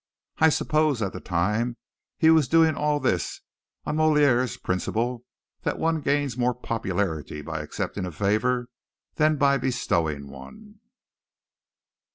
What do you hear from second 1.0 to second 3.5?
at the time he was doing all this